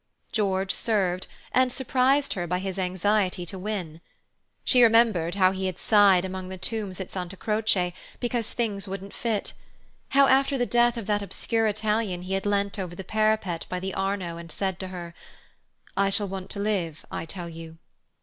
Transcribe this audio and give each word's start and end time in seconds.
George 0.31 0.71
served, 0.71 1.27
and 1.51 1.71
surprised 1.71 2.33
her 2.33 2.47
by 2.47 2.57
his 2.57 2.79
anxiety 2.79 3.45
to 3.45 3.59
win. 3.59 4.01
She 4.63 4.81
remembered 4.81 5.35
how 5.35 5.51
he 5.51 5.67
had 5.67 5.77
sighed 5.77 6.25
among 6.25 6.49
the 6.49 6.57
tombs 6.57 6.99
at 6.99 7.11
Santa 7.11 7.37
Croce 7.37 7.93
because 8.19 8.51
things 8.51 8.87
wouldn't 8.87 9.13
fit; 9.13 9.53
how 10.09 10.25
after 10.25 10.57
the 10.57 10.65
death 10.65 10.97
of 10.97 11.05
that 11.05 11.21
obscure 11.21 11.67
Italian 11.67 12.23
he 12.23 12.33
had 12.33 12.47
leant 12.47 12.79
over 12.79 12.95
the 12.95 13.03
parapet 13.03 13.67
by 13.69 13.79
the 13.79 13.93
Arno 13.93 14.37
and 14.37 14.51
said 14.51 14.79
to 14.79 14.87
her: 14.87 15.13
"I 15.95 16.09
shall 16.09 16.27
want 16.27 16.49
to 16.49 16.59
live, 16.59 17.05
I 17.11 17.25
tell 17.27 17.47
you." 17.47 17.77